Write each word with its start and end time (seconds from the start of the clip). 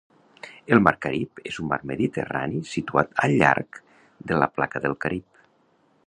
El 0.75 0.79
mar 0.85 0.93
Carib 1.05 1.41
és 1.49 1.59
un 1.63 1.67
mar 1.73 1.77
mediterrani 1.91 2.61
situat 2.71 3.13
al 3.27 3.35
llarg 3.43 3.81
de 4.31 4.39
la 4.45 4.49
placa 4.55 4.81
del 4.87 4.97
Carib. 5.05 5.45